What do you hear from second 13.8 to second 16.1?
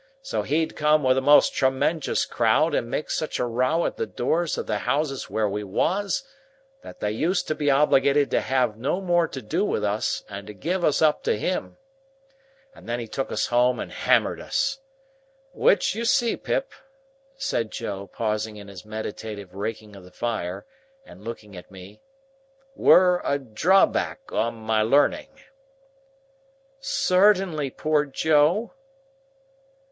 hammered us. Which, you